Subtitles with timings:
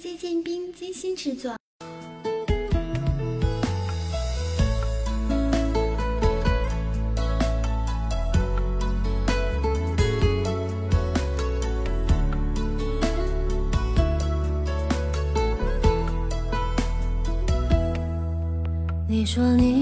[0.00, 1.56] DJ 建斌精心制作。
[19.08, 19.77] 你说你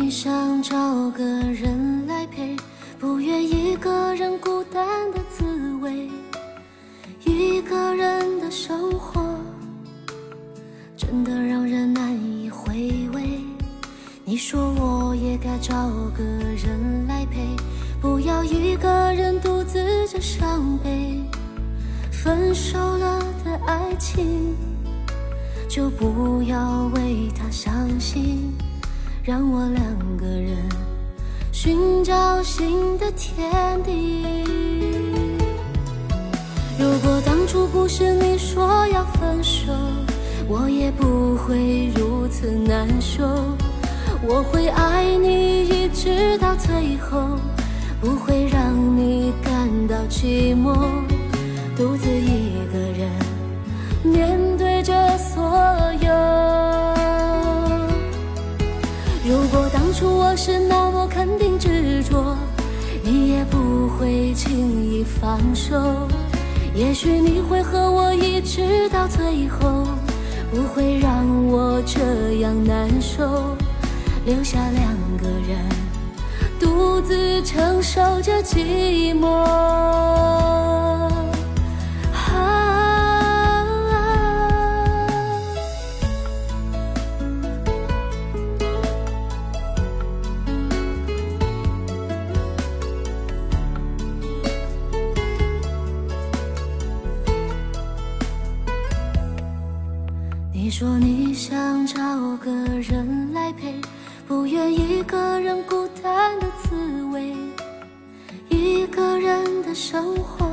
[109.78, 110.46] 生活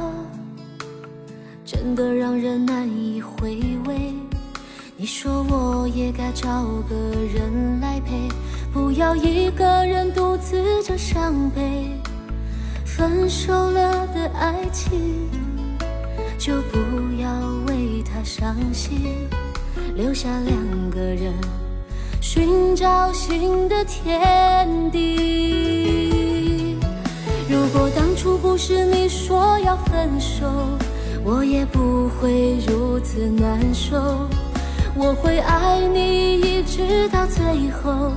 [1.64, 3.58] 真的让人难以回
[3.88, 4.14] 味。
[4.98, 6.94] 你说我也该找个
[7.34, 8.28] 人来陪，
[8.74, 11.90] 不要一个人独自着伤悲。
[12.84, 15.30] 分手了的爱情，
[16.38, 16.78] 就不
[17.18, 17.32] 要
[17.70, 19.16] 为他伤心。
[19.96, 21.34] 留下两个人
[22.20, 26.13] 寻找新的天地。
[27.64, 30.46] 如果当初不是你说要分手，
[31.24, 33.96] 我也不会如此难受。
[34.94, 37.42] 我会爱你一直到最
[37.72, 38.12] 后，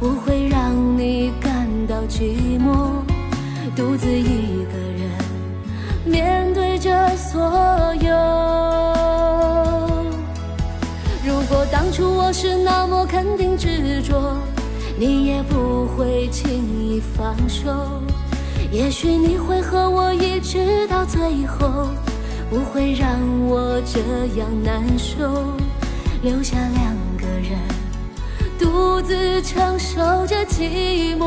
[0.00, 2.90] 不会让你感到寂寞，
[3.76, 5.08] 独自一个人
[6.04, 7.40] 面对着所
[7.94, 8.10] 有。
[11.24, 14.36] 如果当初我是那么肯定执着，
[14.98, 17.70] 你也不会轻易放手。
[18.72, 21.88] 也许你会和我一直到最后，
[22.48, 24.00] 不会让我这
[24.38, 25.24] 样难受。
[26.22, 27.58] 留下两个人
[28.58, 31.24] 独自承受着寂寞。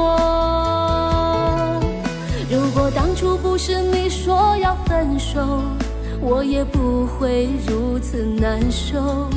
[2.50, 5.64] 如果当初不是你说要分手，
[6.22, 9.28] 我也不会如此难受。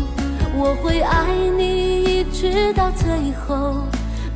[0.59, 3.83] 我会爱你一直到最后，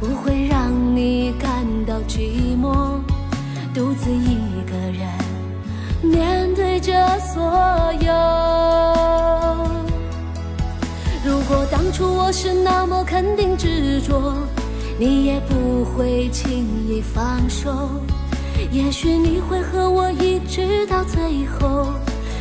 [0.00, 2.98] 不会让你感到寂寞，
[3.80, 4.36] 独自一
[4.70, 5.08] 个人
[6.02, 7.42] 面对着所
[7.98, 8.12] 有。
[11.24, 14.34] 如果当初我是那么肯定执着，
[14.98, 16.50] 你也不会轻
[16.86, 17.88] 易放手。
[18.70, 21.86] 也许你会和我一直到最后，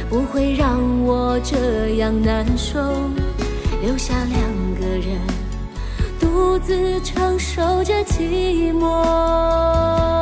[0.10, 2.82] 不会让我这样难受。
[3.82, 4.42] 留下两
[4.78, 5.18] 个人
[6.20, 10.19] 独自承受着寂寞。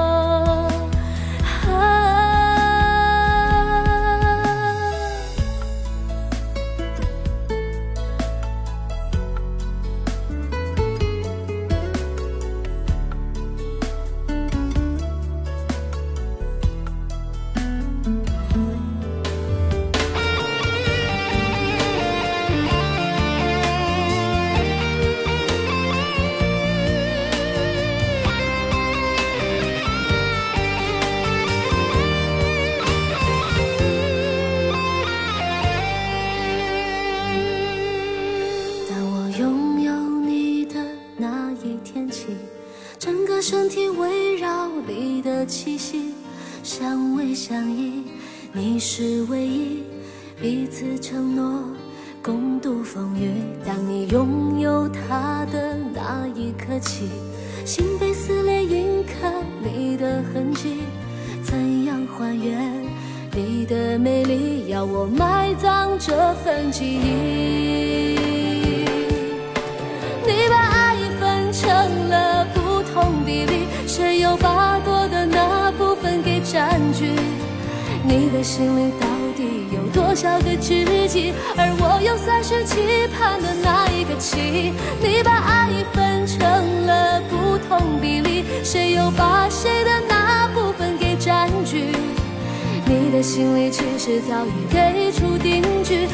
[94.07, 96.07] 是早已给出定局，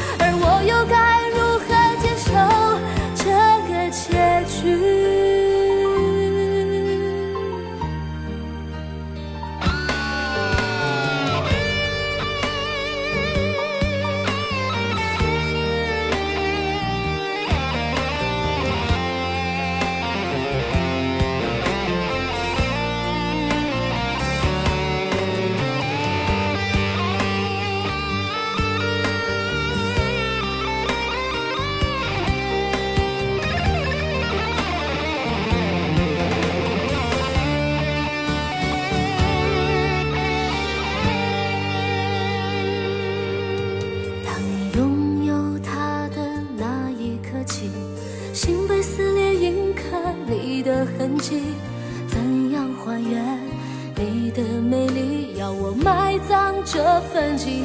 [56.64, 57.64] 这份记忆。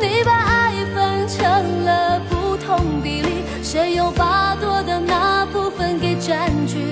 [0.00, 6.90] 你把爱分成了不同比例，谁又把多的那部分给占据？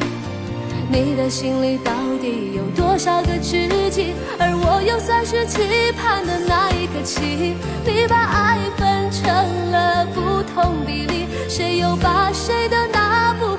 [0.90, 4.14] 你的心里到底有多少个知己？
[4.38, 7.56] 而我又算是期盼的那一个期？
[7.84, 9.26] 你把爱分成
[9.72, 13.53] 了不同比例，谁又把谁的那部分？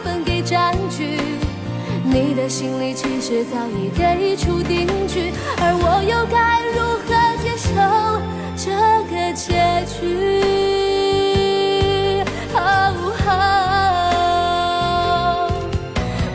[2.16, 7.12] 你的心里其实早已给出定局，而我又该如何
[7.44, 7.68] 接受
[8.56, 8.72] 这
[9.12, 10.00] 个结局？
[12.54, 12.58] 哦
[13.28, 13.30] 哦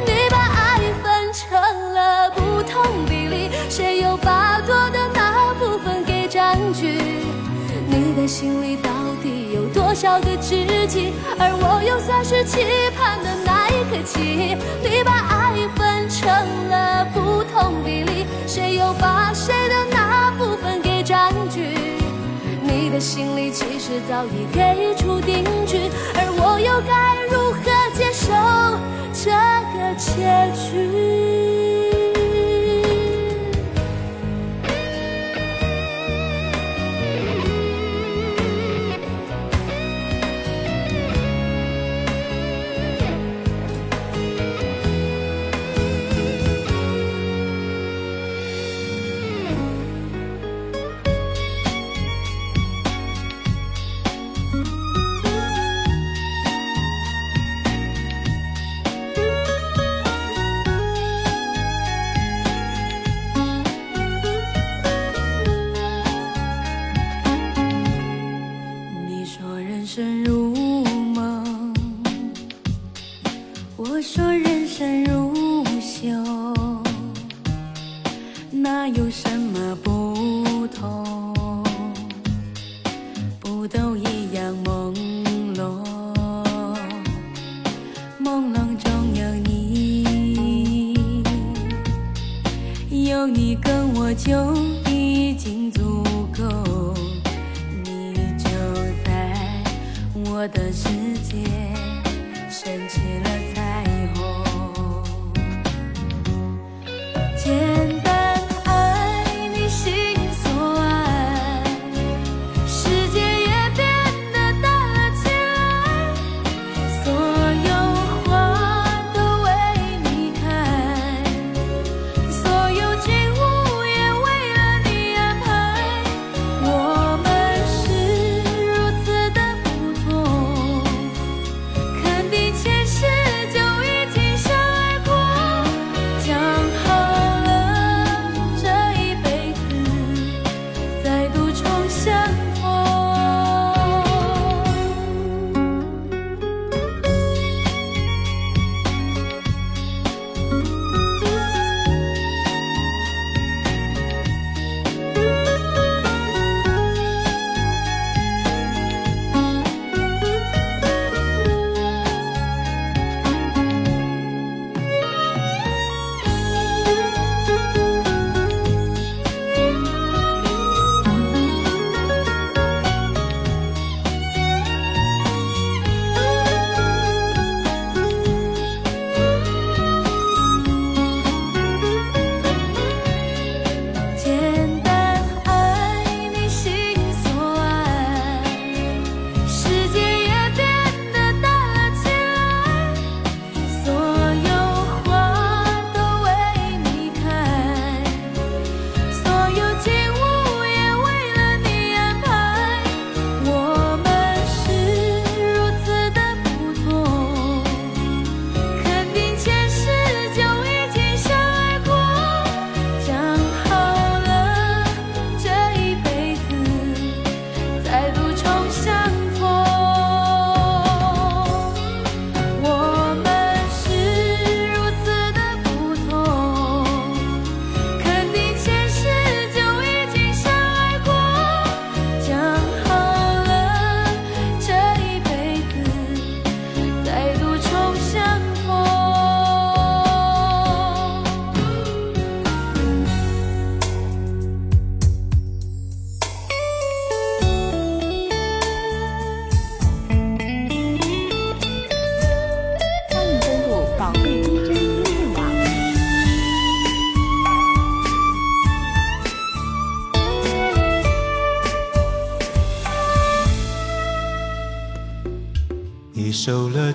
[0.04, 1.48] 你把爱分成
[1.94, 6.98] 了不同比例，谁又把多的那部分给占据？
[7.88, 8.90] 你的心里到
[9.22, 11.14] 底有多少个知己？
[11.38, 12.66] 而我又算是期
[12.98, 14.58] 盼的那一刻起？
[14.82, 15.49] 你把爱
[16.20, 21.96] 成了不同比例，谁又把谁的那部分给占据？
[22.62, 27.62] 你的心里其实早已给出定局，而我又该如何
[27.94, 28.34] 接受
[29.14, 29.30] 这
[29.72, 31.49] 个结局？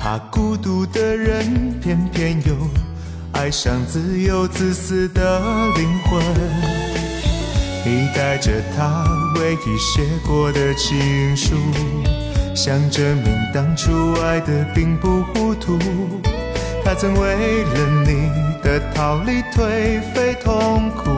[0.00, 2.54] 怕孤独的人，偏偏又
[3.32, 5.38] 爱上自由自私的
[5.76, 6.22] 灵魂。
[7.84, 9.04] 你带着他
[9.36, 11.54] 唯一写过的情书，
[12.56, 15.78] 想证明当初爱的并不糊涂。
[16.82, 18.30] 他曾为了你
[18.62, 21.10] 的逃离颓废痛苦，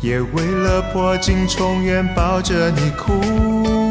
[0.00, 3.81] 也为了破镜重圆抱着你哭。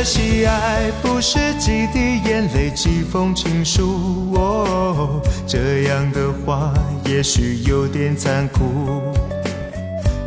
[0.00, 6.72] 可惜爱不是几滴眼泪几封情书，哦，这样的话
[7.04, 9.12] 也许有点残酷。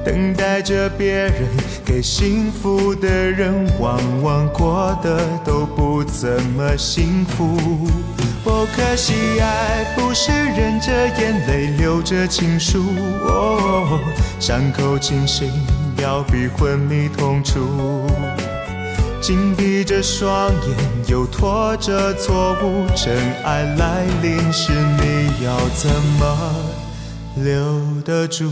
[0.05, 1.33] 等待着别人
[1.83, 7.57] 给幸福的人，往往过得都不怎么幸福。
[8.43, 12.83] 哦，可惜爱不是忍着眼泪流着情书，
[13.25, 13.99] 哦，
[14.39, 15.51] 伤口清醒
[15.97, 17.57] 要比昏迷痛楚。
[19.23, 20.77] 紧闭着双眼，
[21.07, 22.85] 又拖着错误。
[22.93, 23.15] 真
[23.45, 25.89] 爱来临时，你要怎
[26.19, 26.37] 么
[27.37, 28.51] 留得住？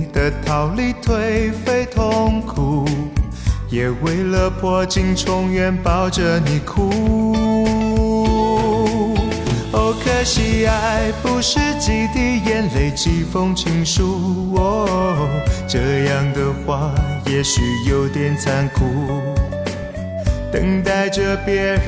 [0.13, 2.85] 的逃离颓废痛苦，
[3.69, 6.89] 也为了破镜重圆抱着你哭。
[9.73, 15.27] 哦，可惜爱不是几滴眼泪几封情书，哦，
[15.67, 16.91] 这样的话
[17.25, 18.85] 也许有点残酷。
[20.51, 21.81] 等待着别人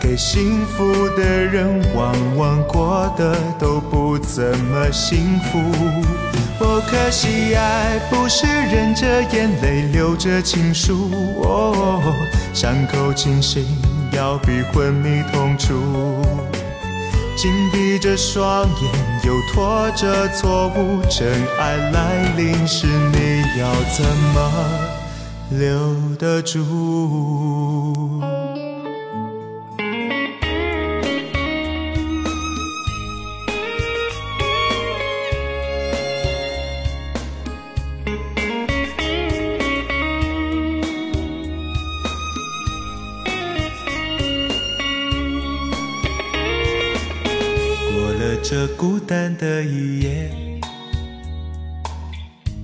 [0.00, 5.60] 给幸福的人，往往过得都不怎么幸福。
[6.60, 11.10] 哦，可惜爱不是忍着眼泪流着情书，
[11.42, 12.02] 哦，
[12.52, 13.64] 伤口清醒
[14.12, 15.74] 要比昏迷痛楚。
[17.36, 18.92] 紧闭着双眼，
[19.24, 21.28] 又拖着错误，真
[21.60, 24.52] 爱来临时，你要怎么？
[25.50, 28.20] 留得住。
[48.88, 50.30] 孤单的一夜。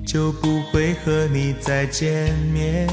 [0.06, 2.88] 就不会和你再见面，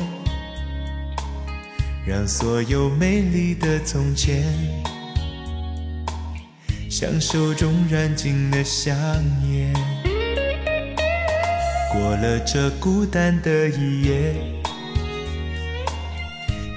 [2.06, 4.44] 让所有美丽的从前，
[6.90, 8.94] 像手中燃尽的香
[9.50, 9.74] 烟。
[11.94, 14.36] 过了这孤单的一夜，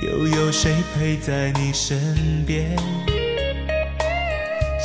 [0.03, 2.77] 又有谁陪在你身边？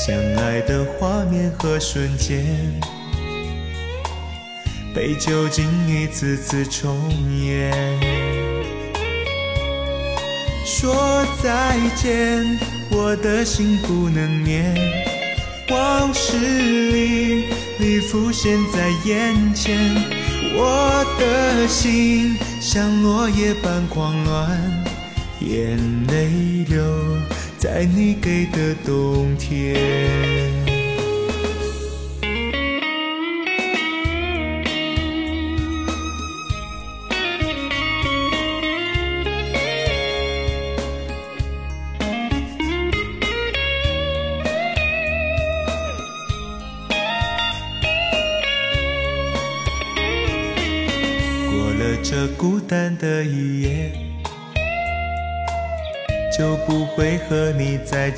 [0.10, 2.44] 相爱的画面和瞬间。
[4.92, 6.98] 被酒精一次次重
[7.40, 7.72] 演。
[10.66, 12.44] 说再见，
[12.90, 14.76] 我的心不能眠。
[15.70, 17.46] 往事历
[17.78, 19.78] 历浮现在眼前，
[20.56, 24.60] 我的心像落叶般狂乱，
[25.40, 26.84] 眼泪流
[27.60, 30.59] 在你给的冬天。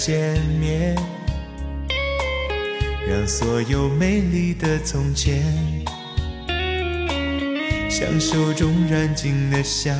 [0.04, 0.96] 见面。
[3.08, 5.44] 让所有美丽的从前，
[7.88, 9.94] 像手中燃尽的香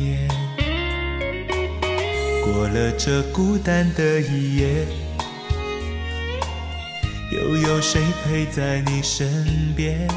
[0.00, 0.28] 烟。
[2.42, 4.86] 过了这孤单的一夜，
[7.30, 10.08] 又有谁陪在你身边？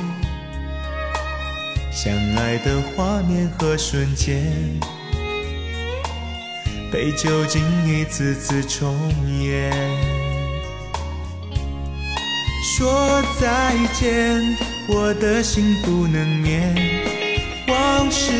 [1.91, 4.51] 相爱的画面和瞬间，
[6.91, 8.95] 被酒精一次次重
[9.41, 9.71] 演。
[12.77, 14.39] 说再见，
[14.87, 16.75] 我的心不能眠，
[17.67, 18.31] 往事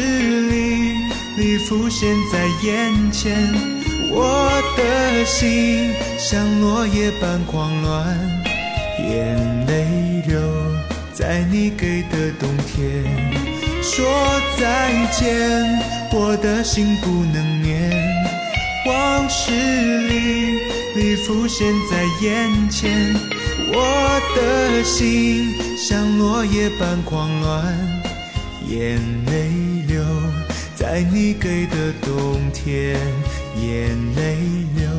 [0.49, 0.93] 历
[1.37, 3.33] 历浮现在眼前，
[4.11, 8.17] 我的心像落叶般狂乱，
[8.99, 10.39] 眼泪流
[11.13, 13.03] 在你给的冬天。
[13.81, 14.05] 说
[14.59, 15.29] 再见，
[16.11, 17.56] 我的心不能，
[19.29, 19.51] 事
[20.07, 20.59] 里，
[20.95, 23.13] 你浮现在眼前，
[23.73, 27.77] 我的心像落叶般狂乱，
[28.67, 29.49] 眼泪
[29.87, 30.01] 流
[30.75, 32.99] 在你给的冬天，
[33.61, 34.37] 眼泪
[34.75, 34.89] 流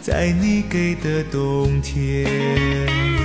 [0.00, 3.17] 在你给的冬天。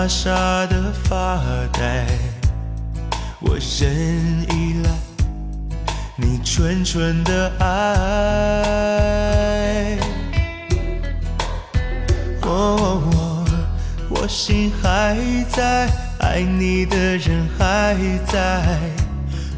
[0.00, 0.30] 傻傻
[0.66, 1.38] 的发
[1.74, 2.06] 呆。
[3.38, 3.90] 我仍
[4.48, 4.90] 依赖
[6.16, 7.66] 你纯纯的爱。
[12.42, 13.44] 哦，
[14.08, 15.18] 我心还
[15.50, 15.86] 在，
[16.20, 17.94] 爱你的人还
[18.26, 18.78] 在，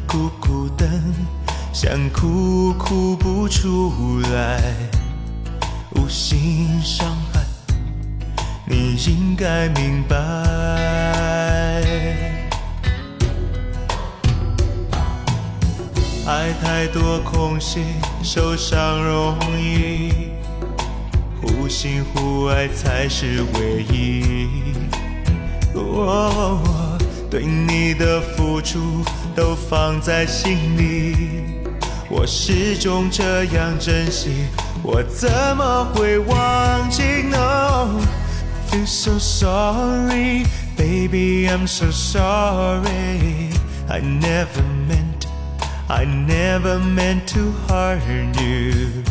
[0.05, 0.89] 苦苦等。
[1.71, 4.61] 想哭哭不出来，
[9.43, 10.15] 该明白。
[16.25, 17.81] 爱太多空隙，
[18.23, 20.31] 受伤容易，
[21.41, 24.73] 互信互爱才是唯一。
[25.73, 26.57] 我
[27.29, 29.03] 对你的付出
[29.35, 31.59] 都放在心里。
[32.09, 34.45] 我始终这样珍惜，
[34.81, 37.03] 我怎么会忘记
[38.72, 40.44] ？No，feel so sorry,
[40.76, 43.50] baby, I'm so sorry.
[43.88, 45.26] I never meant,
[45.88, 49.02] I never meant to hurt you.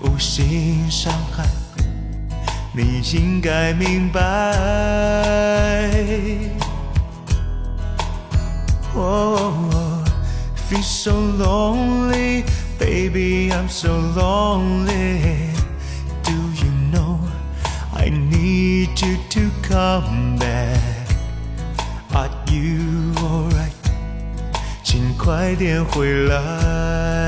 [0.00, 1.44] 无心伤害，
[2.72, 4.20] 你应该明白。
[8.94, 10.02] 哦。
[10.68, 12.42] feel so lonely,
[12.78, 15.47] baby, I'm so lonely.
[18.98, 21.08] need you to come back?
[22.12, 23.72] Are you alright?
[24.82, 27.27] 请快点回来。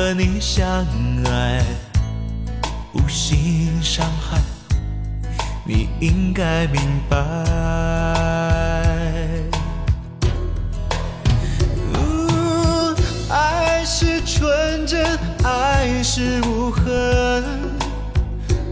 [0.00, 0.66] 和你相
[1.26, 1.62] 爱，
[2.94, 4.40] 无心伤害，
[5.62, 7.18] 你应该明白。
[13.28, 15.04] 爱是纯真，
[15.44, 17.44] 爱是无痕，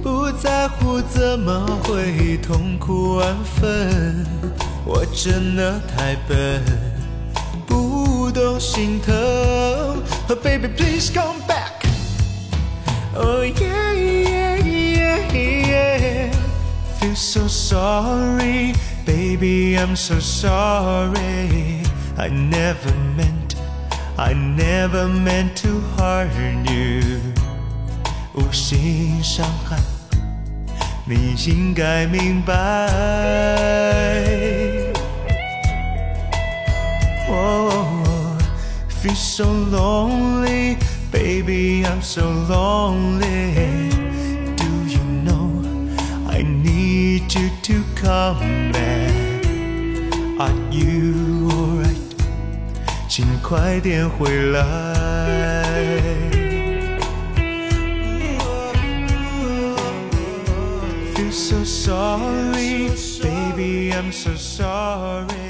[0.02, 4.24] 不在乎怎么会痛苦万分。
[4.86, 6.62] 我真的太笨，
[7.66, 9.14] 不懂心疼。
[10.30, 11.82] Oh, baby, please come back.
[13.14, 16.30] Oh, yeah, yeah, yeah, yeah.
[17.00, 18.74] Feel so sorry,
[19.06, 21.80] baby, I'm so sorry.
[22.18, 23.56] I never meant,
[24.18, 26.30] I never meant to hurt
[26.68, 27.22] you.
[28.34, 29.78] 无心伤害，
[31.06, 32.88] 你应该明白。
[39.08, 40.76] be so lonely.
[41.10, 43.90] Baby, I'm so lonely.
[44.56, 45.48] Do you know
[46.26, 49.46] I need you to come back?
[50.38, 51.96] Are you alright?
[53.08, 54.62] 请快点回来。
[61.14, 62.90] Feel so sorry,
[63.22, 65.47] baby, I'm so sorry.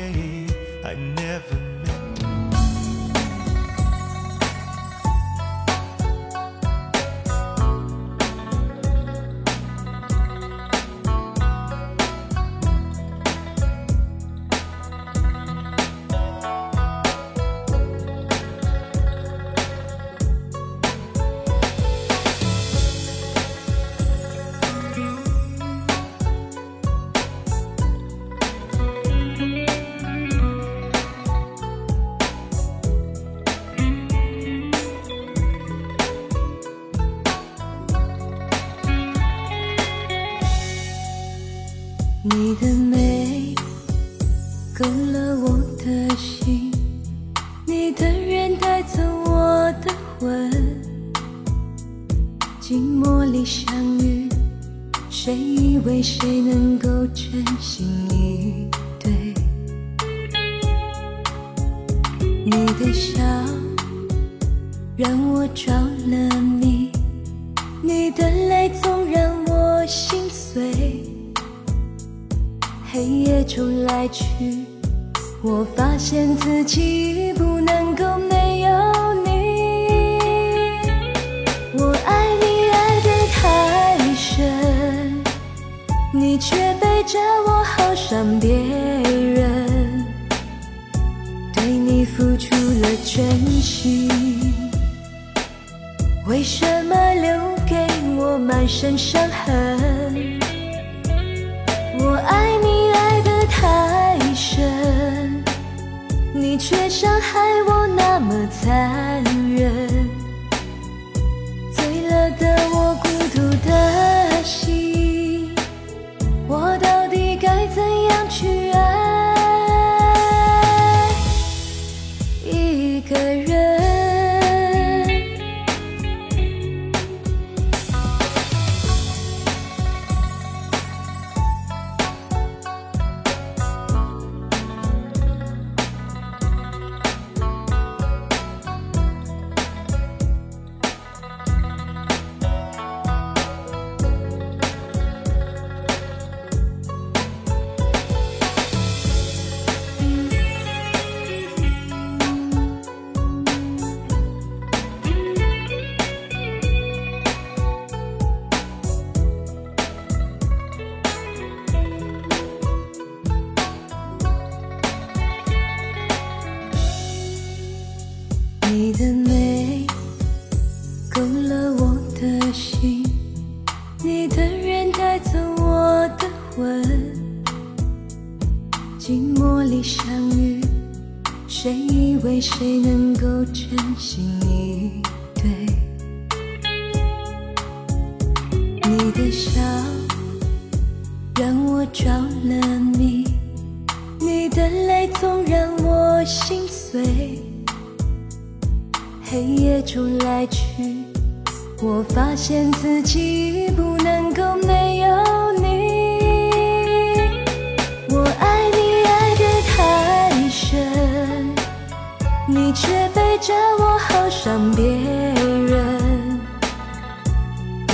[213.48, 216.38] 着我好想别人，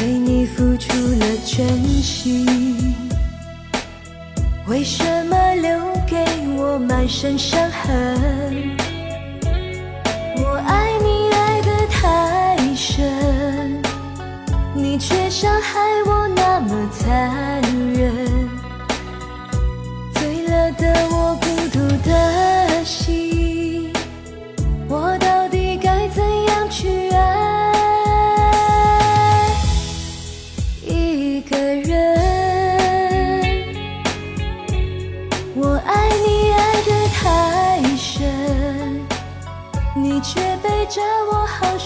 [0.01, 2.93] 为你付出了真心，
[4.67, 6.17] 为什么留给
[6.57, 8.77] 我满身伤痕？
[10.39, 13.81] 我爱你爱得太深，
[14.75, 17.63] 你却伤害我那么残
[17.93, 18.13] 忍。
[20.15, 21.44] 醉了的我。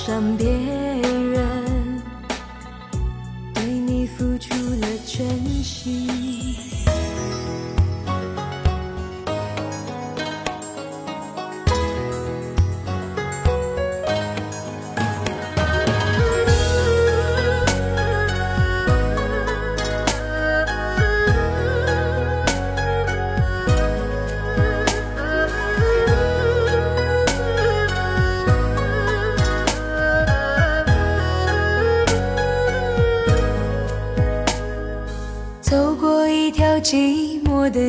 [0.08, 0.47] también.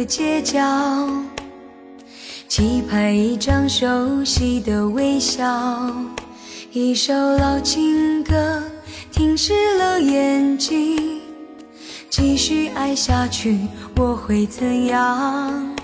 [0.10, 0.60] 街角，
[2.48, 5.46] 期盼一张熟悉的微笑，
[6.72, 8.64] 一首老情歌
[9.12, 11.22] 停湿了眼睛。
[12.10, 13.60] 继续爱下去，
[13.98, 15.76] 我会怎样？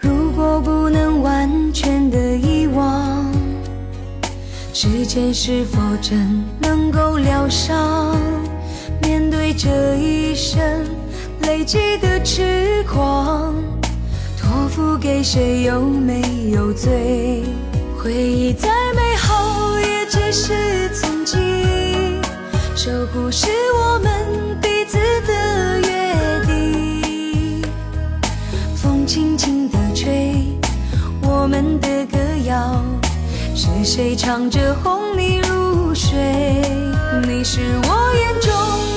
[0.00, 3.32] 如果不能完全的遗忘，
[4.72, 8.18] 时间是否真能够疗伤？
[9.00, 10.84] 面对这一生。
[11.46, 13.54] 累积的痴狂，
[14.38, 17.42] 托付给谁有没有罪？
[17.96, 21.40] 回忆再美好，也只是曾经。
[22.76, 23.46] 守护是
[23.78, 27.62] 我们彼此的约定。
[28.74, 30.58] 风轻轻地吹，
[31.22, 32.82] 我们的歌谣。
[33.54, 36.18] 是谁唱着哄你入睡？
[37.26, 38.93] 你是我眼中。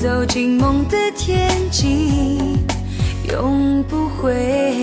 [0.00, 2.38] 走进梦的天际，
[3.30, 4.79] 永不回。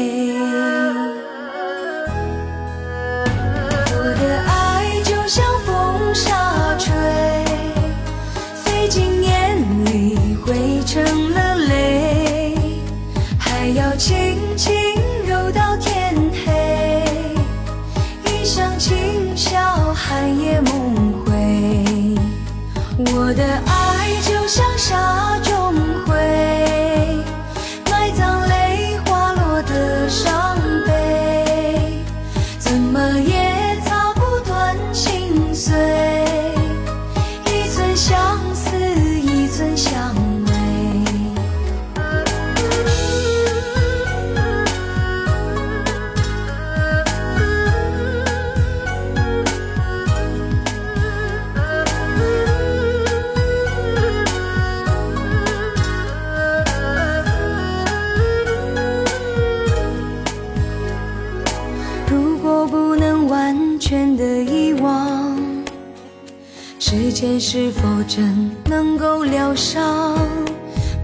[67.49, 70.19] 是否真能够疗伤？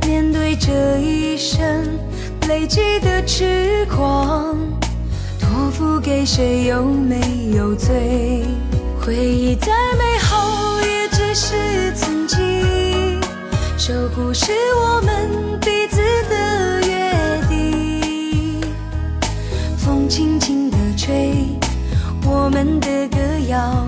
[0.06, 1.63] 面对这一生
[2.49, 4.58] 累积的痴狂，
[5.39, 8.43] 托付给谁有没有罪？
[8.99, 12.38] 回忆再美好，也只是曾经。
[13.77, 14.51] 守护是
[14.82, 18.62] 我们彼此的约定。
[19.77, 21.47] 风轻轻地吹，
[22.25, 23.88] 我们的歌谣。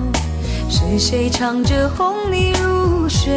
[0.69, 3.33] 是谁唱着哄你入睡？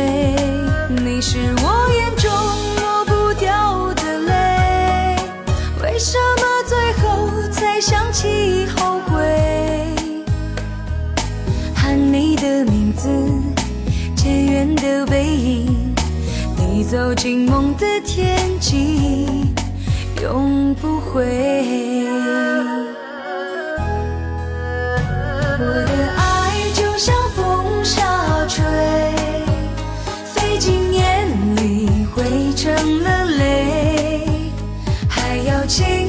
[0.88, 2.30] 你是我眼中
[2.80, 5.16] 抹不掉的泪。
[5.82, 9.18] 为什么最后才想起后悔？
[11.74, 13.08] 喊你的名字，
[14.16, 15.94] 渐远的背影，
[16.56, 19.26] 你走进梦的天际，
[20.22, 21.24] 永不回。
[25.60, 25.97] 我的
[32.68, 34.26] 成了泪，
[35.08, 36.07] 还要经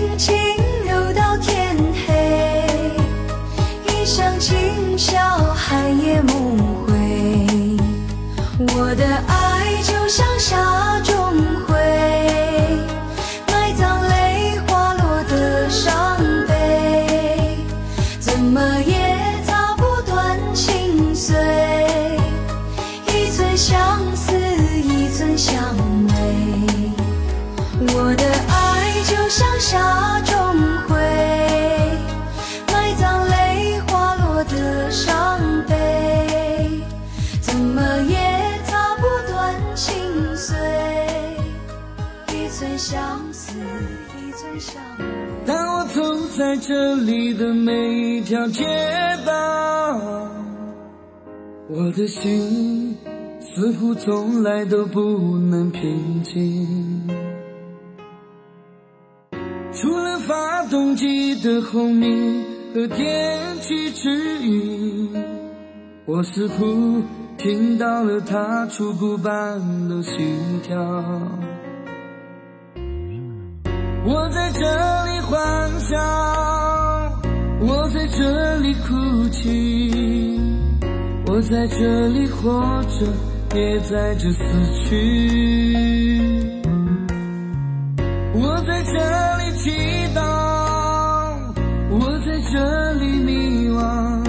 [48.29, 48.63] 条街
[49.25, 49.99] 道，
[51.67, 52.95] 我的心
[53.39, 55.01] 似乎从来都不
[55.39, 57.07] 能平静。
[59.73, 64.11] 除了发动机的轰鸣和电气指
[64.43, 65.11] 引，
[66.05, 67.01] 我似乎
[67.35, 70.77] 听到了它初步般的心跳。
[74.05, 74.59] 我在这
[75.05, 75.97] 里欢笑，
[77.61, 80.39] 我在这里哭泣，
[81.27, 83.05] 我在这里活着，
[83.53, 84.39] 也在这死
[84.85, 86.47] 去。
[88.33, 88.93] 我在这
[89.37, 89.71] 里祈
[90.15, 90.21] 祷，
[91.89, 94.23] 我在这里迷惘，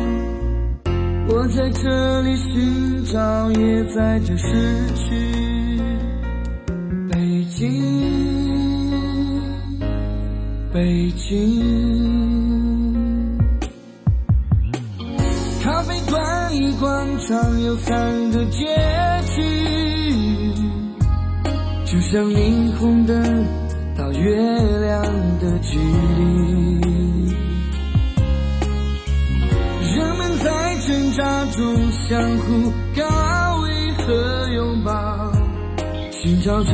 [1.29, 5.81] 我在这里寻找，也在这失去。
[7.09, 7.69] 北京，
[10.73, 12.10] 北京，
[16.81, 18.65] 广场有三个街
[19.27, 19.43] 区，
[21.85, 23.47] 就像霓虹灯。
[23.99, 24.35] 到月
[24.81, 25.05] 亮
[25.41, 26.81] 的距离，
[29.95, 35.31] 人们在挣扎中相互告慰和拥抱，
[36.11, 36.73] 寻找着、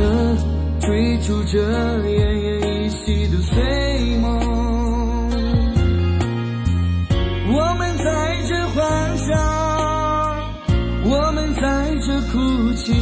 [0.81, 1.59] 追逐着
[2.05, 4.39] 奄奄一息的碎梦。
[7.49, 9.16] 我们在这欢，
[12.07, 12.93] 在这哭泣。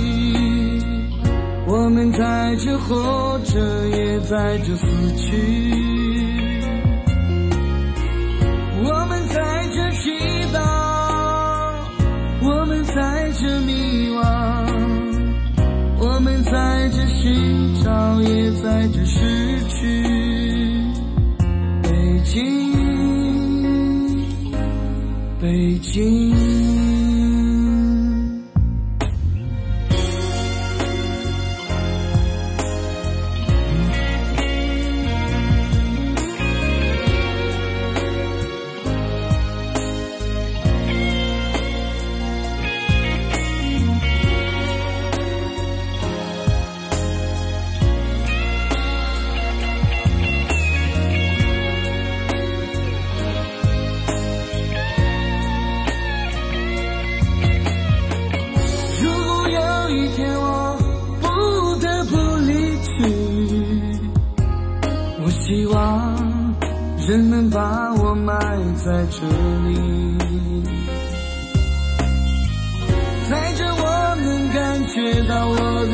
[1.67, 4.87] 我们在这活着，也在这死
[5.19, 5.37] 去；
[8.83, 10.11] 我们在这祈
[10.55, 10.59] 祷，
[12.43, 14.25] 我们在这迷惘；
[15.99, 20.03] 我们在这寻找，也在这失去。
[21.83, 21.91] 北
[22.25, 22.43] 京，
[25.39, 26.64] 北京。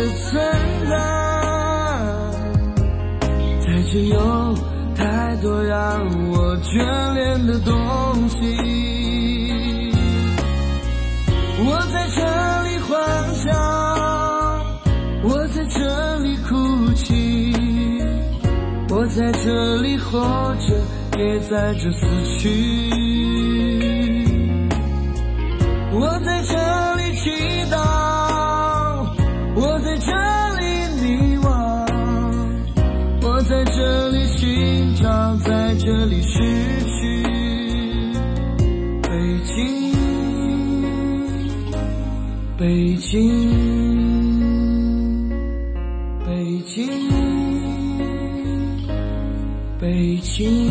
[0.00, 0.40] 的存
[0.88, 0.96] 在，
[3.60, 4.16] 在这有
[4.96, 5.78] 太多让
[6.30, 7.74] 我眷恋的东
[8.30, 8.34] 西。
[11.66, 12.18] 我在这
[12.62, 12.88] 里欢
[13.34, 13.52] 笑，
[15.22, 16.54] 我在这里哭
[16.94, 17.12] 泣，
[18.88, 20.18] 我在这里活
[20.60, 20.80] 着。
[21.18, 22.06] 也在这死
[22.38, 22.48] 去，
[25.92, 26.54] 我在这
[26.94, 27.30] 里祈
[27.70, 27.76] 祷，
[36.10, 36.40] 里失
[36.86, 37.22] 去。
[39.02, 39.08] 北
[39.44, 39.54] 京，
[42.58, 43.08] 北京，
[46.26, 46.28] 北
[46.66, 46.78] 京，
[49.80, 50.69] 北京。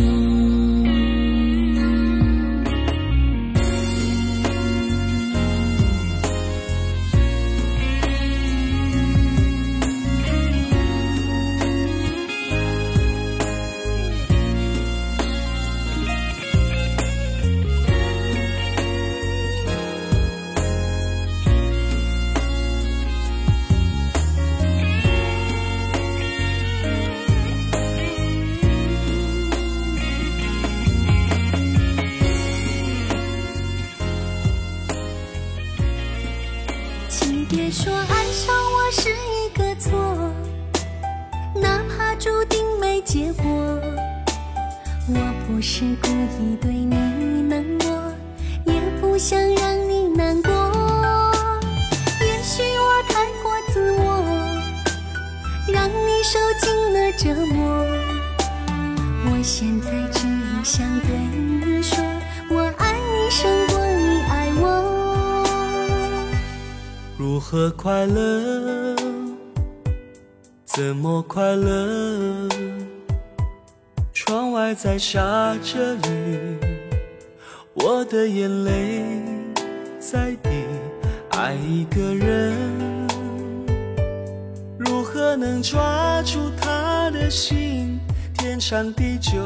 [77.74, 79.03] 我的眼泪
[79.99, 80.49] 在滴。
[81.32, 82.53] 爱一个人，
[84.78, 87.99] 如何能抓住他的心？
[88.38, 89.38] 天长地久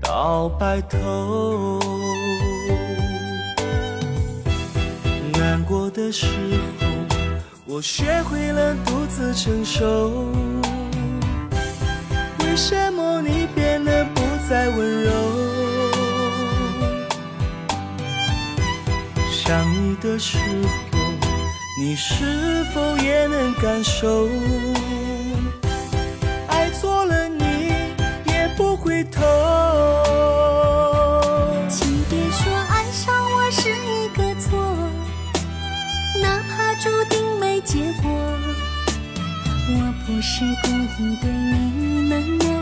[0.00, 1.78] 到白头。
[5.38, 6.26] 难过的时
[6.80, 6.86] 候，
[7.64, 10.10] 我学会了独自承受。
[12.40, 12.91] 为什么
[14.52, 15.10] 再温柔？
[19.30, 20.36] 想你的时
[20.92, 20.98] 候，
[21.80, 24.28] 你是否也能感受？
[26.48, 27.72] 爱错了你
[28.26, 29.22] 也不回头。
[31.70, 34.62] 请别说爱上我是一个错，
[36.20, 38.10] 哪怕注定没结果。
[39.74, 40.68] 我不是故
[41.02, 42.61] 意对你冷漠，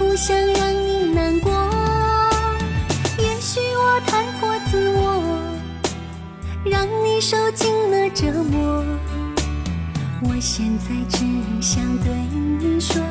[0.00, 1.52] 不想让你难过。
[3.18, 5.38] 也许我太过自我，
[6.64, 8.82] 让你受尽了折磨。
[10.22, 11.26] 我现在只
[11.60, 12.14] 想对
[12.58, 13.02] 你说，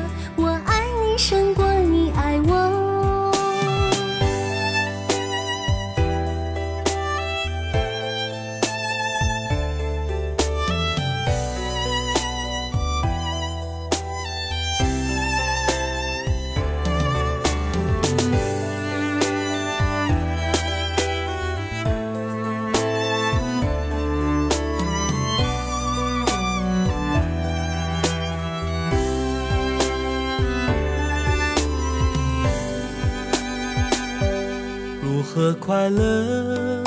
[35.70, 36.82] 快乐？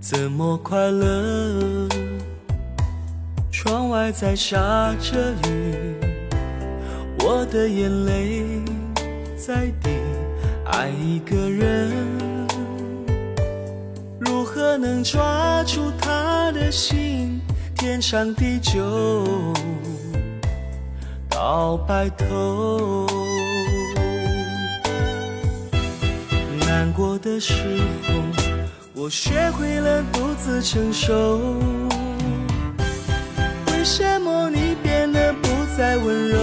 [0.00, 1.88] 怎么快乐？
[3.52, 5.94] 窗外在下着雨，
[7.20, 8.60] 我的眼泪
[9.36, 9.90] 在滴。
[10.64, 11.92] 爱一个人，
[14.18, 17.40] 如何能抓住他的心？
[17.76, 19.54] 天长地久
[21.30, 23.21] 到白头。
[26.82, 27.54] 难过的时
[28.02, 28.12] 候，
[28.92, 31.38] 我学会了独自承受。
[33.68, 36.38] 为什么你变得不再温柔？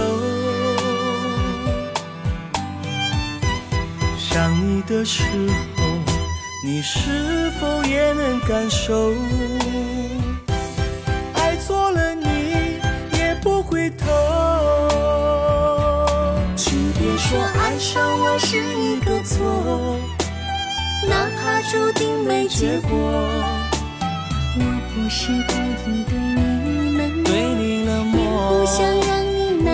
[4.16, 5.24] 想你的时
[5.76, 5.84] 候，
[6.64, 9.12] 你是否也能感受？
[11.34, 12.80] 爱错了你
[13.12, 14.06] 也不回头。
[16.56, 20.00] 请别说爱上我是一个错。
[21.10, 22.88] 哪怕注定没结果，
[24.56, 24.62] 我
[24.94, 25.52] 不是故
[25.90, 29.68] 意对你冷漠，对你冷也，不想让你难。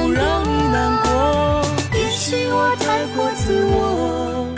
[1.05, 1.07] 过。
[1.93, 4.49] 也许我太过自我，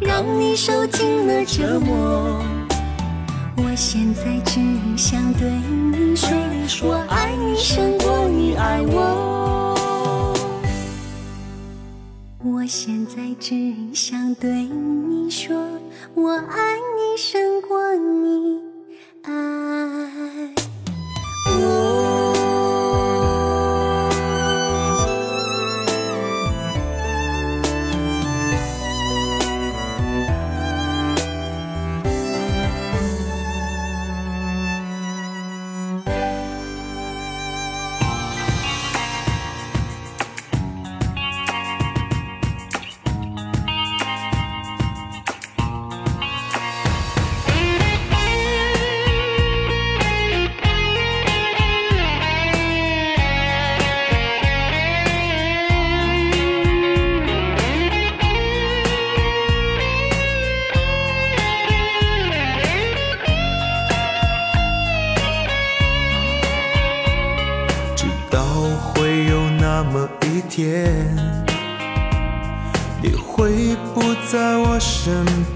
[0.00, 2.42] 让你受尽了折磨。
[3.56, 4.60] 我现在只
[4.96, 6.30] 想对你说，
[6.82, 9.74] 我爱你胜过你爱我。
[12.44, 15.56] 我现在只想对你说，
[16.16, 18.62] 我爱你胜过你
[19.20, 19.32] 爱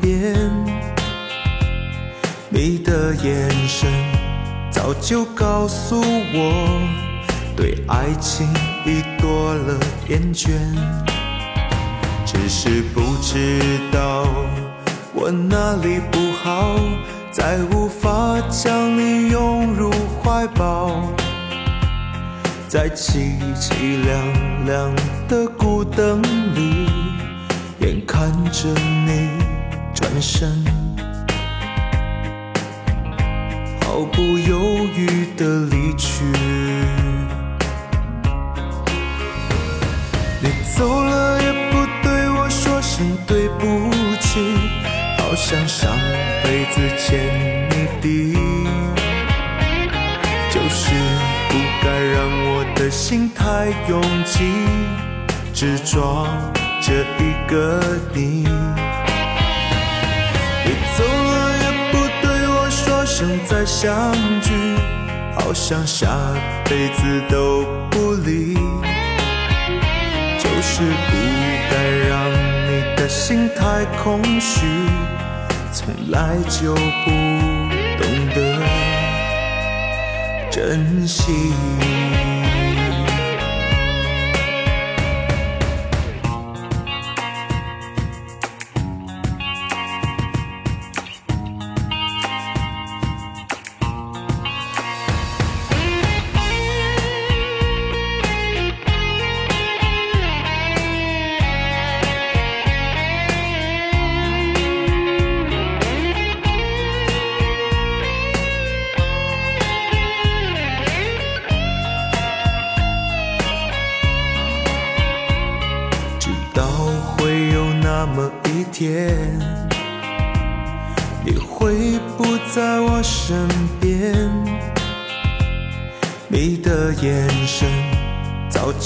[0.00, 0.50] 边，
[2.48, 3.88] 你的眼神
[4.70, 6.88] 早就告诉我，
[7.56, 8.48] 对爱情
[8.84, 9.78] 已多了
[10.08, 10.50] 厌倦，
[12.24, 13.60] 只是不知
[13.90, 14.26] 道
[15.12, 16.78] 我哪里不好，
[17.30, 19.90] 再无法将你拥入
[20.22, 21.02] 怀抱。
[22.68, 24.94] 在凄凄凉凉
[25.28, 26.22] 的孤灯
[26.54, 26.86] 里，
[27.80, 29.28] 眼看着你
[30.10, 30.50] 转身，
[33.80, 34.58] 毫不犹
[34.96, 36.24] 豫的离去。
[40.40, 43.88] 你走了也不对我说声对不
[44.20, 44.40] 起，
[45.18, 45.88] 好像上
[46.42, 48.34] 辈子欠你的。
[50.50, 50.92] 就是
[51.48, 54.50] 不该让我的心太拥挤，
[55.54, 56.26] 只装
[56.80, 57.80] 着一个。
[58.12, 58.44] 你
[63.20, 63.92] 生再相
[64.40, 64.50] 聚，
[65.34, 66.08] 好像下
[66.64, 68.54] 辈子都不离。
[70.38, 71.12] 就是不
[71.70, 71.74] 该
[72.08, 72.30] 让
[72.64, 74.64] 你的心太空虚，
[75.70, 77.10] 从来就不
[78.00, 78.58] 懂得
[80.50, 81.52] 珍惜。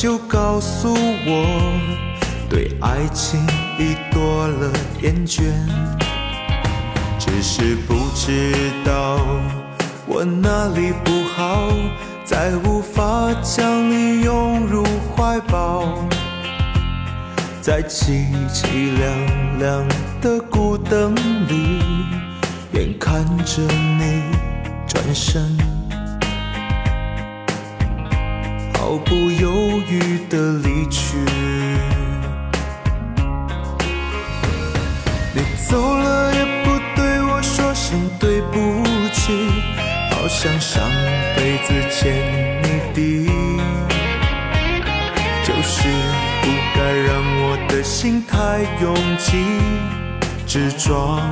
[0.05, 1.81] 就告诉我，
[2.51, 3.41] 对爱情
[3.79, 5.45] 已多了厌倦，
[7.19, 8.53] 只是不知
[8.85, 9.19] 道
[10.07, 11.73] 我哪里不好，
[12.23, 14.85] 再无法将你拥入
[15.17, 15.89] 怀抱。
[17.63, 19.89] 在凄凄凉凉
[20.21, 21.15] 的孤灯
[21.49, 21.81] 里，
[22.75, 24.23] 眼看着你
[24.87, 25.57] 转身，
[28.85, 31.17] 毫不犹豫的离去。
[35.33, 39.33] 你走了也不对我说声对不起，
[40.11, 40.83] 好像上
[41.35, 42.13] 辈子欠
[42.63, 43.33] 你的。
[45.43, 45.89] 就是
[46.43, 47.09] 不该让
[47.41, 48.37] 我的心太
[48.83, 49.47] 拥挤，
[50.47, 51.23] 只装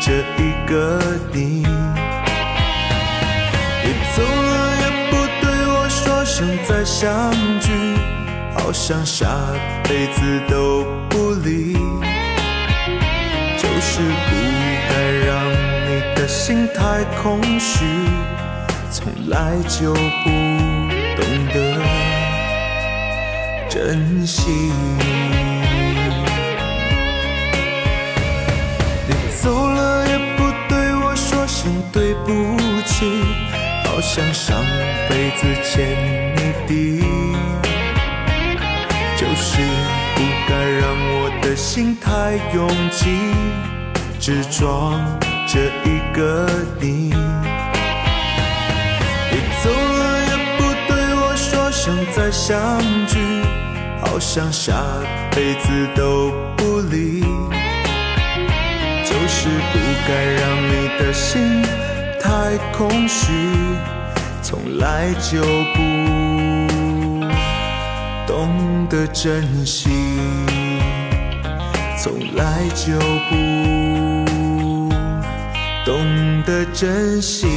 [0.00, 1.02] 着一个
[1.32, 1.40] 你。
[1.40, 1.99] 你
[6.40, 7.30] 说声再相
[7.60, 7.70] 聚，
[8.56, 9.28] 好像下
[9.84, 11.74] 辈子都不离。
[13.58, 14.30] 就是不
[14.88, 14.94] 该
[15.26, 15.36] 让
[15.84, 17.84] 你的心太空虚，
[18.90, 20.30] 从来就不
[21.20, 21.20] 懂
[21.52, 21.78] 得。
[23.68, 24.50] 珍惜。
[29.06, 33.04] 你走了也不对我说声对不起，
[34.00, 34.56] 好像上
[35.10, 35.86] 辈子欠
[36.34, 36.72] 你的。
[39.14, 39.60] 就是
[40.14, 42.08] 不该让我的心太
[42.54, 43.10] 拥挤，
[44.18, 44.98] 只装
[45.46, 46.48] 着一个
[46.80, 47.12] 你。
[49.30, 52.58] 你走了也不对我说声再相
[53.06, 53.18] 聚。
[54.00, 54.72] 好像下
[55.32, 57.20] 辈子都不离，
[59.04, 59.78] 就是不
[60.08, 60.40] 该让
[60.70, 61.62] 你的心
[62.30, 63.32] 太空虚，
[64.40, 65.42] 从来就
[65.74, 65.80] 不
[68.24, 69.90] 懂得珍惜，
[72.00, 72.96] 从来就
[73.28, 73.34] 不
[75.84, 77.48] 懂得珍惜。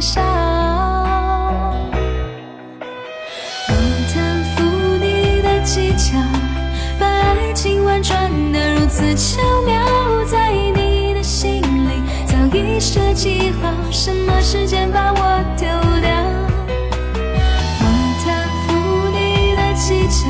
[0.00, 0.20] 笑。
[3.68, 3.72] 我
[4.12, 4.62] 贪服
[5.00, 6.18] 你的技巧，
[6.98, 9.74] 把爱情婉转的如此巧妙，
[10.24, 15.66] 在你的心里早已设计好，什么时间把我丢
[16.00, 16.10] 掉。
[17.80, 17.84] 我
[18.24, 18.74] 贪服
[19.12, 20.28] 你的技巧，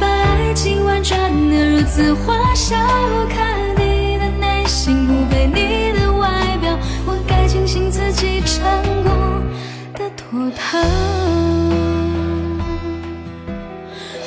[0.00, 1.18] 把爱情婉转
[1.50, 2.76] 的如此花哨，
[3.28, 6.05] 看你的内心不被你的，
[7.76, 8.64] 信自己成
[9.04, 9.12] 功
[9.92, 10.78] 的脱逃。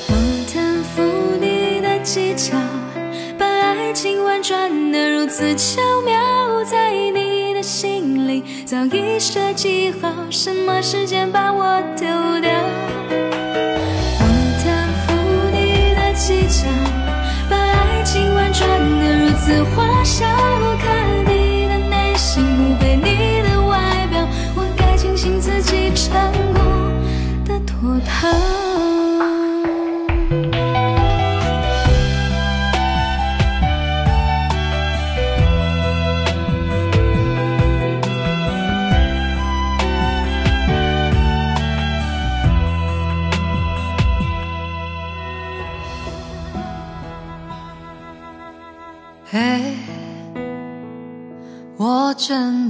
[0.07, 0.13] 我
[0.53, 1.01] 叹服
[1.41, 2.55] 你的技巧，
[3.39, 12.07] 把爱情婉转的如此巧妙，在你的心里早已设计好，什么时间把我丢
[12.41, 12.51] 掉。
[14.19, 14.25] 我
[14.61, 15.15] 叹服
[15.51, 16.67] 你的技巧，
[17.49, 20.27] 把爱情婉转的如此花哨，
[20.77, 21.18] 看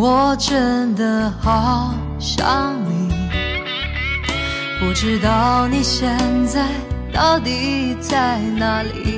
[0.00, 3.12] 我真的好想你，
[4.78, 6.68] 不知道你现在
[7.12, 9.17] 到底在哪里。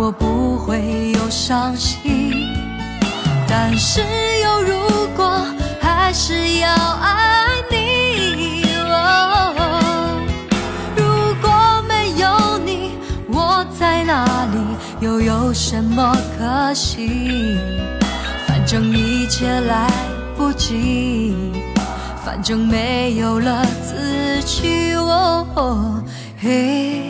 [0.00, 2.32] 我不会有伤心。
[3.46, 4.00] 但是
[4.42, 5.44] 有如果，
[5.78, 8.64] 还是要爱你。
[8.88, 10.22] 哦
[10.96, 11.04] 如
[11.42, 12.92] 果没有你，
[13.28, 14.58] 我在哪里，
[15.00, 17.58] 又有什么可惜？
[18.46, 19.86] 反正一切来
[20.34, 21.34] 不及，
[22.24, 24.94] 反正没有了自己。
[24.94, 26.02] 哦，
[26.40, 27.09] 嘿，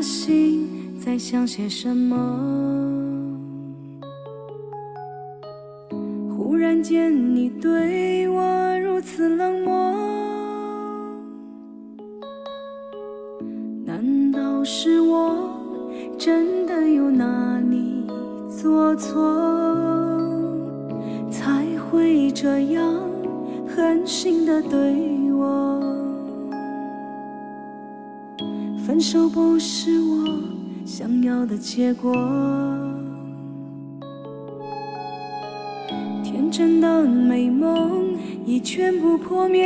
[0.00, 2.16] 心在想些什么？
[6.36, 9.94] 忽然间，你对我如此冷漠，
[13.84, 15.36] 难道是我
[16.18, 18.04] 真的有哪里
[18.48, 19.20] 做错，
[21.30, 22.94] 才会这样
[23.66, 25.69] 狠心的对我？
[28.90, 30.26] 分手不是我。
[30.84, 32.12] 想要的结果，
[36.24, 39.64] 天真的美梦已全部破灭。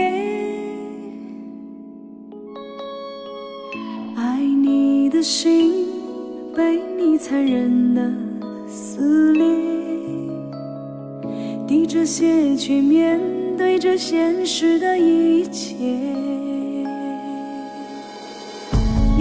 [4.14, 5.86] 爱你的心
[6.54, 8.12] 被你残忍的
[8.68, 9.46] 撕裂，
[11.66, 13.18] 滴着血去面
[13.56, 15.74] 对这现实的一切。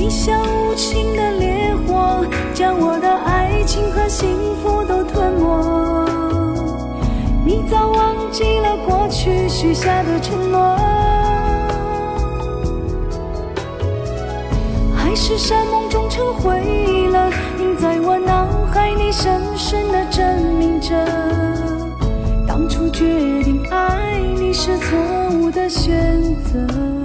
[0.04, 2.26] 你像无情的烈火。
[2.54, 4.28] 将我的爱情和幸
[4.62, 5.48] 福都吞没，
[7.46, 10.76] 你早忘记了过去许下的承诺，
[14.94, 20.94] 海誓山盟终成回忆了，印在我脑海里，深深的证明着，
[22.46, 25.00] 当初决定爱你是错
[25.40, 27.03] 误的选择。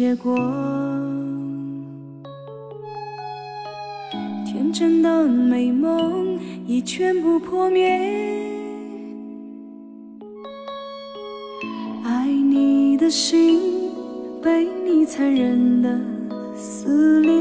[0.00, 0.34] 结果，
[4.46, 7.86] 天真的美梦已全部破灭。
[12.02, 13.60] 爱你的心
[14.42, 16.00] 被你残忍的
[16.56, 17.34] 撕裂，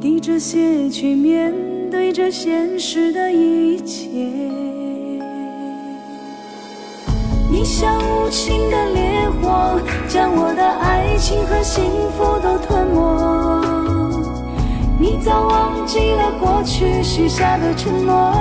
[0.00, 1.52] 滴着血去面
[1.90, 4.08] 对这现实的一切。
[7.50, 9.80] 你像无情的烈火。
[10.08, 11.84] 将我的爱情和幸
[12.16, 13.00] 福都吞没，
[14.98, 18.32] 你早忘记了过去许下的承诺，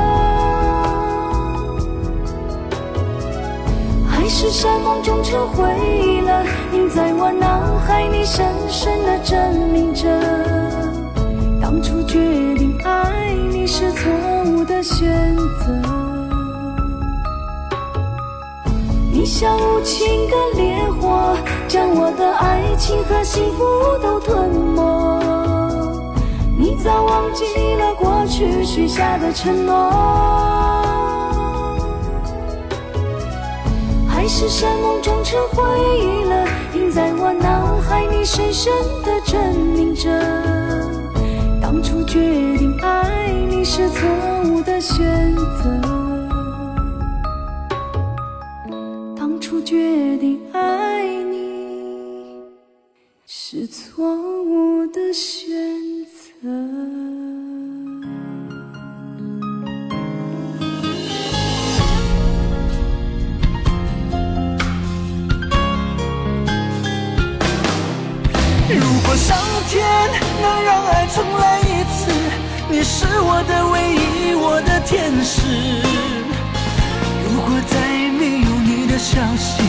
[4.07, 10.07] 还是山盟终成回了，印在我脑海里，深深的证明着，
[11.59, 14.11] 当初决定爱你是错
[14.45, 16.04] 误的选择。
[19.25, 21.35] 你像无情的烈火，
[21.67, 25.19] 将我的爱情和幸福都吞没。
[26.55, 29.89] 你早忘记了过去许下的承诺，
[34.07, 35.63] 还是山盟终成回
[35.97, 36.45] 忆了，
[36.75, 38.71] 印在我脑海里，深深
[39.03, 39.41] 的证
[39.73, 40.07] 明着，
[41.59, 42.19] 当初决
[42.59, 44.07] 定爱你是错
[44.43, 45.84] 误的选择。
[49.75, 52.39] 决定爱你
[53.27, 54.05] 是错
[54.43, 55.53] 误的选
[56.05, 56.47] 择。
[68.69, 69.85] 如果上天
[70.41, 72.09] 能让爱重来一次，
[72.69, 75.41] 你是我的唯一，我的天使。
[77.27, 77.75] 如果再
[78.95, 79.61] 的消息，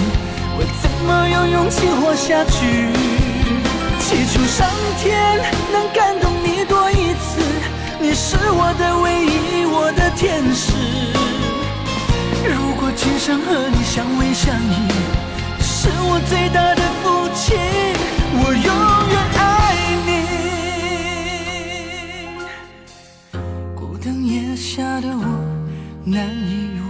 [0.57, 2.93] 我怎么有勇气活下去？
[3.99, 4.71] 祈求上
[5.03, 7.43] 天能感动你多一次。
[8.01, 10.71] 你是我的唯一，我的天使。
[12.47, 14.95] 如果今生和你相偎相依，
[15.59, 17.57] 是我最大的福气。
[18.39, 18.71] 我永
[19.11, 19.43] 远爱
[20.07, 20.09] 你。
[23.75, 25.25] 孤灯夜下的我
[26.05, 26.86] 难以入。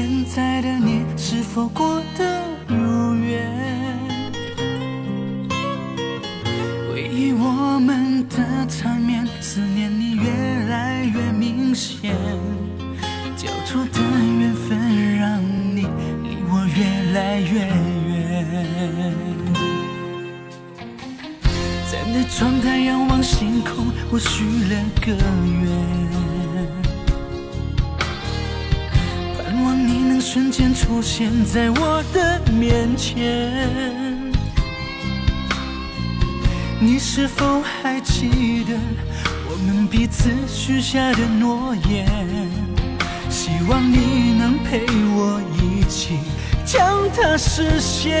[0.00, 3.50] 现在的你是否过得如愿。
[6.88, 8.36] 回忆我们的
[8.68, 10.30] 缠绵，思念你越
[10.68, 12.14] 来越明显，
[13.36, 14.00] 交错的
[14.38, 15.88] 缘分让你
[16.22, 17.66] 离我越来越
[18.08, 18.22] 远。
[21.90, 26.07] 站在窗台仰望星空，我许了个愿，
[30.30, 33.50] 瞬间出现在我的面前。
[36.78, 38.74] 你是否还记得
[39.48, 42.06] 我们彼此许下的诺言？
[43.30, 44.84] 希望你能陪
[45.16, 46.18] 我一起
[46.62, 48.14] 将它实现。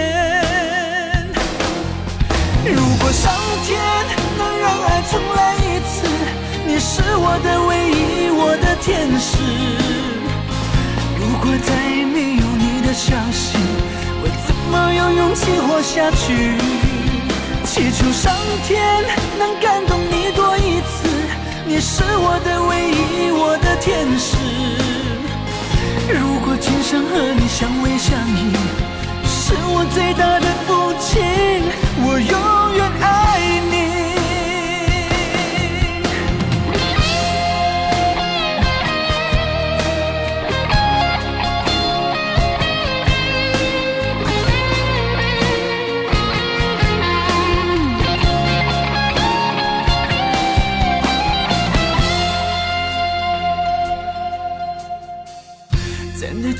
[2.64, 3.30] 如果上
[3.66, 3.78] 天
[4.38, 6.08] 能让爱重来一次，
[6.66, 9.97] 你是我的唯一，我的天使。
[11.40, 11.72] 如果再
[12.12, 13.56] 没有你的消息，
[14.20, 16.58] 我怎么有勇气活下去？
[17.64, 18.34] 祈求上
[18.66, 18.82] 天
[19.38, 21.08] 能感动你多一次，
[21.64, 24.36] 你是我的唯一，我的天使。
[26.12, 28.50] 如果今生和你相偎相依，
[29.24, 31.22] 是我最大的福气。
[32.00, 32.34] 我永
[32.74, 33.06] 远爱
[33.38, 33.57] 你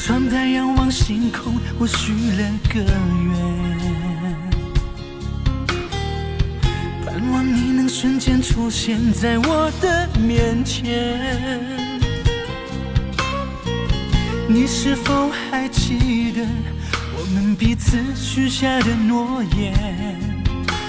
[0.09, 3.34] 窗台仰望星空，我许了个愿。
[7.04, 11.61] 盼望你能瞬间出现在我的面前，
[14.48, 16.40] 你是否还记得
[17.14, 19.74] 我们彼此许下的诺言？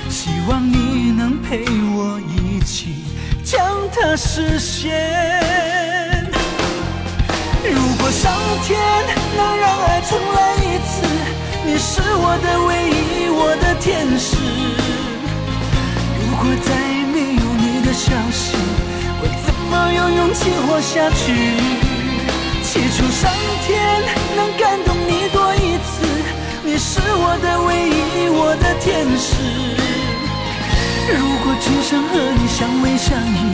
[0.10, 3.04] 希望你能陪我一起
[3.44, 3.62] 将
[3.92, 6.19] 它实现。
[7.64, 8.32] 如果上
[8.64, 8.80] 天
[9.36, 11.04] 能让爱重来一次，
[11.66, 14.38] 你是我的唯一，我的天使。
[16.20, 16.70] 如果再
[17.12, 18.56] 没有你的消息，
[19.22, 21.36] 我怎么有勇气活下去？
[22.64, 23.30] 祈求上
[23.66, 23.68] 天
[24.36, 26.08] 能感动你多一次，
[26.64, 29.36] 你是我的唯一，我的天使。
[31.12, 33.52] 如果今生和你相偎相依，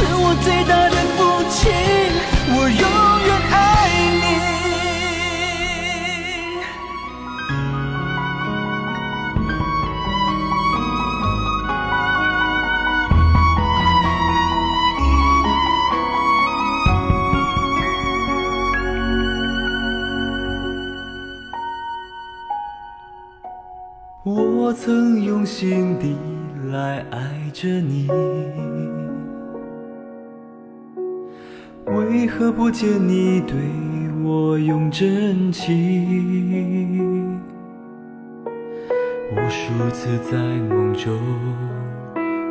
[0.00, 1.18] 是我最大的福
[1.50, 1.68] 气，
[2.48, 2.84] 我永
[3.26, 3.54] 远爱
[4.16, 4.24] 你。
[24.22, 26.16] 我曾用心地
[26.70, 28.08] 来爱着你，
[32.10, 33.54] 为何不见你对
[34.24, 37.40] 我用真情？
[39.30, 41.16] 无数次在梦中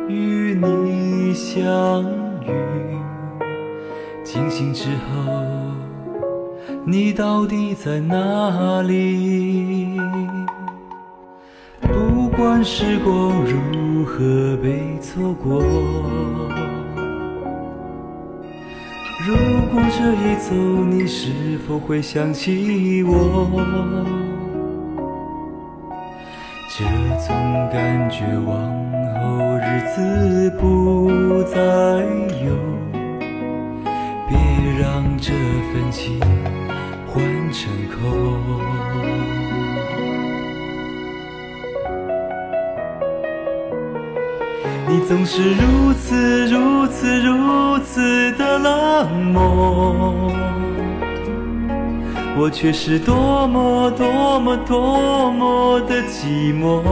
[0.08, 1.62] 与你相
[2.42, 2.50] 遇，
[4.24, 5.30] 惊醒之后，
[6.86, 10.00] 你到底在哪里？
[11.82, 15.62] 不管时光如何被错过，
[19.26, 19.36] 如
[19.70, 23.12] 果这一走，你是否会想起我？
[26.70, 26.84] 这
[27.26, 27.28] 种
[27.70, 28.56] 感觉往
[29.20, 31.60] 后日子不再
[32.42, 32.56] 有，
[34.26, 34.38] 别
[34.80, 35.34] 让这
[35.70, 36.18] 份情
[37.06, 38.00] 换成空。
[44.92, 50.32] 你总是如此如此如此的冷漠，
[52.36, 56.82] 我却是多么多么多么的寂寞。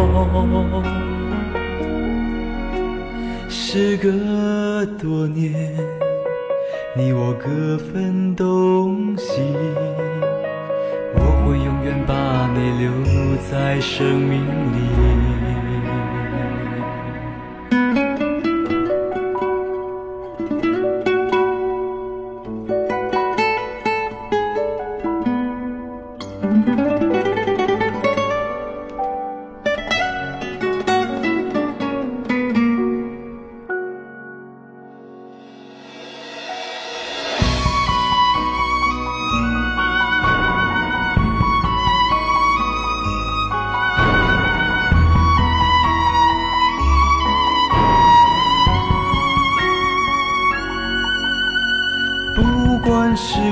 [3.49, 5.53] 时隔多年，
[6.97, 9.43] 你我各分东西，
[11.17, 12.15] 我会永远把
[12.55, 12.93] 你留
[13.51, 15.38] 在生命里。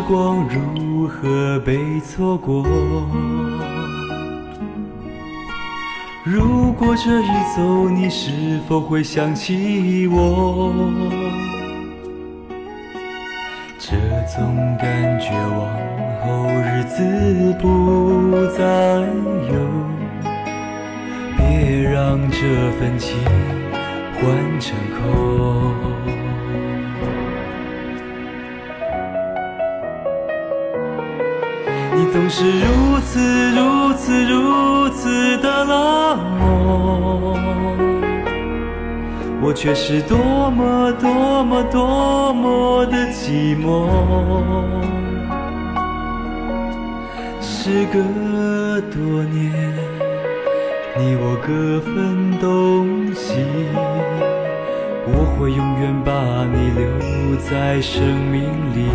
[0.06, 2.64] 光如何被错过？
[6.22, 10.72] 如果这一走，你是否会想起我？
[13.80, 13.96] 这
[14.32, 15.68] 种感觉往
[16.22, 18.64] 后日子不再
[19.50, 19.54] 有，
[21.36, 23.18] 别让这份情
[24.20, 25.95] 换成空。
[32.16, 37.36] 总是如此如此如此的冷漠，
[39.42, 40.16] 我却是多
[40.50, 43.86] 么多么多么的寂寞。
[47.42, 48.00] 时隔
[48.90, 49.52] 多年，
[50.96, 53.44] 你我各分东西，
[55.04, 56.10] 我会永远把
[56.46, 58.02] 你留在生
[58.32, 58.40] 命
[58.74, 58.86] 里。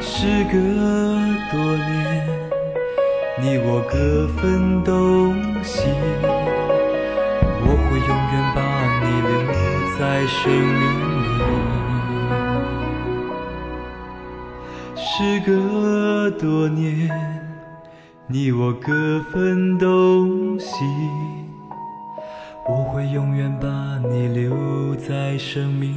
[0.00, 0.52] 时隔
[1.50, 1.86] 多年，
[3.40, 5.82] 你我各分东西，
[7.60, 8.60] 我会永远把
[9.02, 9.32] 你留
[9.98, 10.82] 在生命
[11.22, 11.73] 里。
[15.16, 17.08] 时隔多年，
[18.26, 20.84] 你我各分东西，
[22.68, 23.68] 我会永远把
[24.08, 25.94] 你留在生命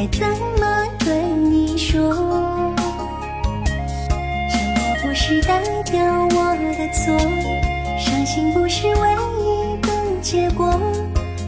[0.00, 0.26] 该怎
[0.58, 2.14] 么对你说。
[4.50, 5.60] 沉默不是代
[5.92, 7.18] 表我的错，
[7.98, 9.92] 伤心不是唯一的
[10.22, 10.72] 结果，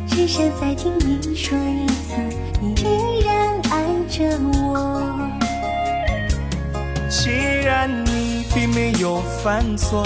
[0.06, 2.16] 只想再听你说一次，
[2.60, 5.02] 你依然爱着我。
[7.08, 10.04] 既然你并没有犯错。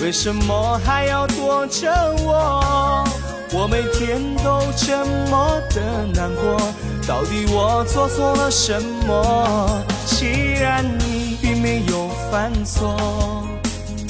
[0.00, 1.90] 为什么还要躲着
[2.24, 3.04] 我？
[3.52, 5.80] 我每天都这么的
[6.12, 6.56] 难过，
[7.06, 9.84] 到底我做错了什么？
[10.06, 12.96] 既然你并没有犯错，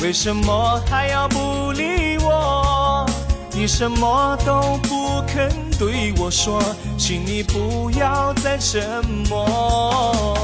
[0.00, 3.04] 为什么还要不理我？
[3.50, 6.62] 你什么都不肯对我说，
[6.96, 10.36] 请你不要再沉默。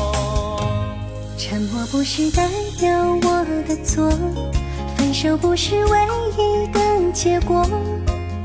[1.38, 2.48] 沉默不是代
[2.80, 2.88] 表
[3.22, 4.10] 我的错。
[4.96, 5.98] 分手不是唯
[6.36, 6.80] 一的
[7.12, 7.64] 结果，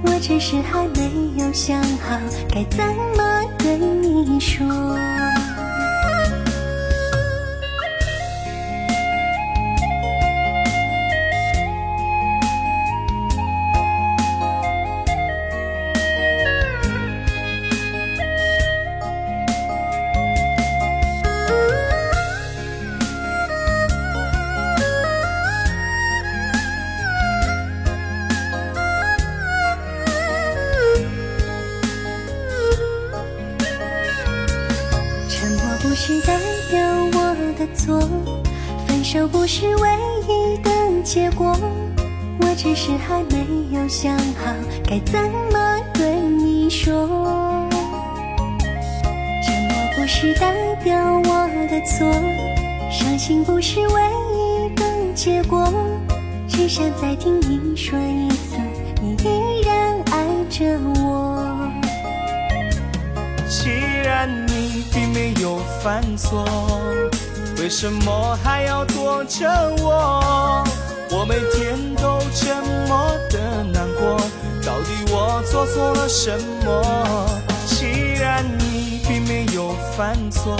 [0.03, 2.17] 我只是还没有想好
[2.49, 2.83] 该怎
[3.17, 3.77] 么对
[4.27, 5.14] 你说。
[42.39, 44.53] 我只是还没有想好
[44.87, 45.19] 该怎
[45.51, 47.07] 么对你说。
[49.43, 52.11] 沉默不是代表我的错，
[52.91, 54.01] 伤心不是唯
[54.33, 55.67] 一的结果，
[56.47, 58.57] 只想再听你说一次，
[59.01, 61.71] 你依然爱着我。
[63.47, 63.69] 既
[64.03, 66.45] 然你并没有犯错，
[67.57, 69.47] 为什么还要躲着
[69.79, 70.63] 我？
[71.11, 72.55] 我每天都这
[72.87, 74.17] 么的难过，
[74.65, 76.31] 到底我做错了什
[76.63, 77.41] 么？
[77.65, 80.57] 既然你并没有犯错，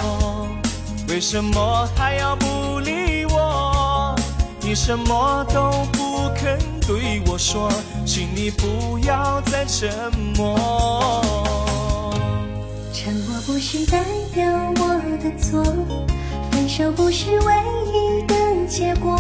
[1.10, 4.16] 为什么还要不理我？
[4.62, 7.70] 你什么都不肯对我说，
[8.06, 9.90] 请你不要再沉
[10.36, 11.22] 默。
[12.94, 14.44] 沉默不是代表
[14.78, 15.64] 我的错，
[16.52, 17.54] 分手不是唯
[17.94, 18.36] 一的
[18.68, 19.20] 结果，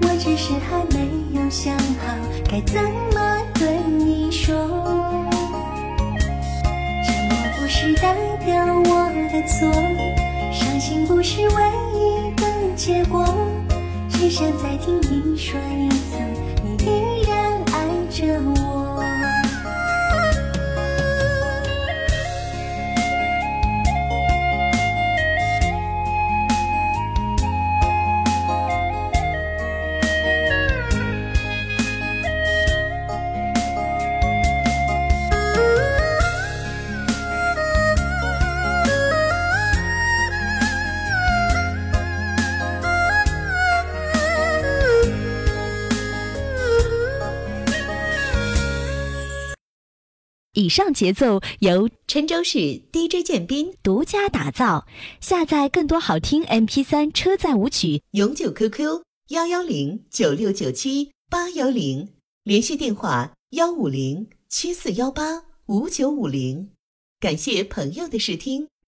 [0.00, 2.16] 我只是还没有想好
[2.50, 2.82] 该怎
[3.14, 3.68] 么对
[3.98, 4.54] 你说。
[7.04, 8.14] 沉默不是代
[8.44, 9.70] 表我的错，
[10.52, 11.62] 伤心不是唯
[11.94, 13.24] 一的结果，
[14.08, 16.18] 只想再听你说一次，
[16.62, 18.81] 你依然爱着我。
[50.62, 54.86] 以上节奏由郴州市 DJ 建斌独家打造。
[55.20, 62.10] 下载更多好听 MP3 车载舞曲，永久 QQ 幺幺零九六九七八幺零，
[62.44, 66.70] 联系电话幺五零七四幺八五九五零。
[67.18, 68.68] 感谢朋友的试听。